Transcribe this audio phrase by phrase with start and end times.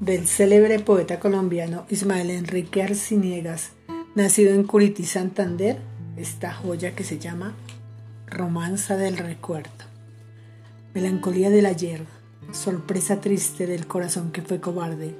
[0.00, 3.72] del célebre poeta colombiano Ismael Enrique Arciniegas,
[4.14, 5.78] nacido en Curití, Santander,
[6.16, 7.54] esta joya que se llama
[8.26, 9.70] Romanza del Recuerdo.
[10.94, 12.04] Melancolía del ayer,
[12.52, 15.14] sorpresa triste del corazón que fue cobarde,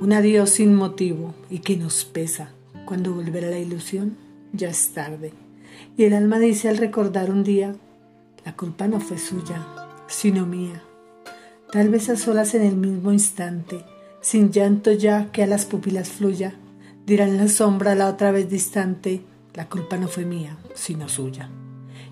[0.00, 2.52] un adiós sin motivo y que nos pesa.
[2.86, 4.16] Cuando volverá la ilusión,
[4.52, 5.32] ya es tarde.
[5.96, 7.76] Y el alma dice al recordar un día,
[8.44, 9.66] la culpa no fue suya,
[10.08, 10.82] sino mía.
[11.72, 13.84] Tal vez a solas en el mismo instante,
[14.20, 16.54] sin llanto ya que a las pupilas fluya,
[17.06, 19.22] dirán la sombra la otra vez distante,
[19.54, 21.48] la culpa no fue mía, sino suya.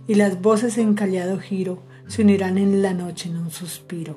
[0.06, 4.16] Y las voces en callado giro se unirán en la noche en un suspiro.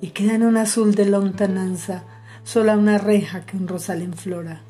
[0.00, 2.04] Y queda en un azul de lontananza
[2.44, 4.62] sola una reja que un rosal enflora.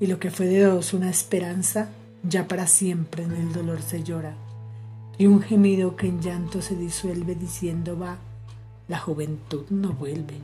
[0.00, 1.90] Y lo que fue de dos una esperanza,
[2.22, 4.34] ya para siempre en el dolor se llora.
[5.18, 8.16] Y un gemido que en llanto se disuelve diciendo va,
[8.88, 10.34] la juventud no vuelve.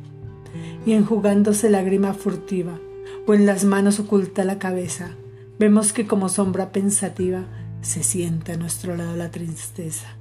[0.87, 2.79] Y enjugándose lágrima furtiva,
[3.27, 5.11] o en las manos oculta la cabeza,
[5.59, 7.45] vemos que como sombra pensativa
[7.83, 10.17] se sienta a nuestro lado la tristeza,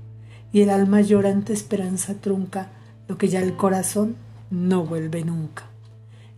[0.52, 2.72] y el alma llora ante esperanza trunca,
[3.08, 4.16] lo que ya el corazón
[4.50, 5.66] no vuelve nunca.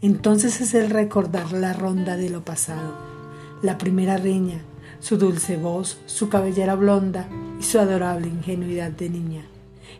[0.01, 2.95] Entonces es el recordar la ronda de lo pasado,
[3.61, 4.61] la primera riña,
[4.99, 7.27] su dulce voz, su cabellera blonda
[7.59, 9.45] y su adorable ingenuidad de niña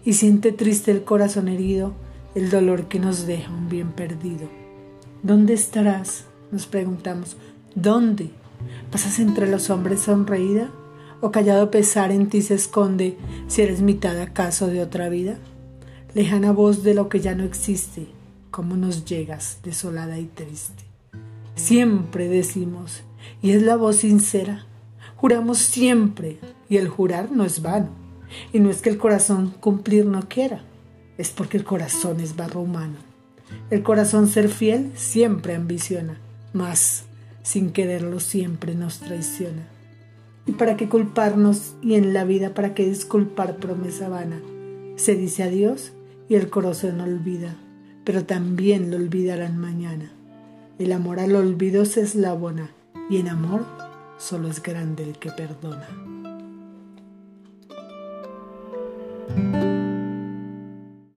[0.06, 1.94] y siente triste el corazón herido,
[2.36, 4.48] el dolor que nos deja un bien perdido.
[5.24, 6.26] ¿Dónde estarás?
[6.52, 7.38] nos preguntamos.
[7.76, 8.32] ¿Dónde?
[8.92, 10.72] ¿Pasas entre los hombres sonreída?
[11.22, 15.38] ¿O callado pesar en ti se esconde si eres mitad acaso de otra vida?
[16.14, 18.08] Lejana voz de lo que ya no existe,
[18.50, 20.86] ¿cómo nos llegas desolada y triste?
[21.56, 23.04] Siempre decimos,
[23.42, 24.66] y es la voz sincera,
[25.18, 28.09] juramos siempre, y el jurar no es vano
[28.54, 30.62] y no es que el corazón cumplir no quiera,
[31.18, 32.96] es porque el corazón es barro humano.
[33.70, 36.20] El corazón ser fiel siempre ambiciona,
[36.54, 37.06] mas
[37.44, 39.68] sin quererlo siempre nos traiciona.
[40.46, 44.42] ¿Y para qué culparnos y en la vida para qué disculpar promesa vana?
[44.96, 45.94] Se dice adiós
[46.28, 47.56] y el corazón olvida,
[48.04, 50.12] pero también lo olvidarán mañana.
[50.78, 52.72] El amor al olvido se eslabona
[53.10, 53.66] y en amor
[54.18, 56.19] solo es grande el que perdona.
[59.30, 59.89] thank you